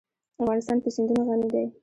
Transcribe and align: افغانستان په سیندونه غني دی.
افغانستان 0.41 0.77
په 0.83 0.89
سیندونه 0.95 1.21
غني 1.27 1.47
دی. 1.53 1.65